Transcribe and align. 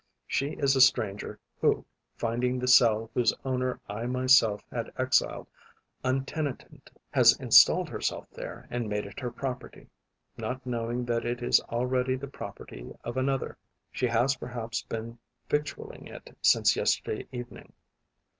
She 0.25 0.53
is 0.53 0.75
a 0.75 0.81
stranger 0.81 1.37
who, 1.59 1.85
finding 2.17 2.57
the 2.57 2.67
cell 2.67 3.11
whose 3.13 3.35
owner 3.45 3.79
I 3.87 4.07
myself 4.07 4.63
had 4.71 4.91
exiled 4.97 5.47
untenanted, 6.03 6.89
has 7.11 7.39
installed 7.39 7.87
herself 7.87 8.27
there 8.31 8.67
and 8.71 8.89
made 8.89 9.05
it 9.05 9.19
her 9.19 9.29
property, 9.29 9.89
not 10.37 10.65
knowing 10.65 11.05
that 11.05 11.23
it 11.23 11.43
is 11.43 11.59
already 11.69 12.15
the 12.15 12.27
property 12.27 12.91
of 13.03 13.15
another. 13.15 13.59
She 13.91 14.07
has 14.07 14.35
perhaps 14.37 14.81
been 14.81 15.19
victualling 15.47 16.07
it 16.07 16.35
since 16.41 16.75
yesterday 16.75 17.27
evening. 17.31 17.71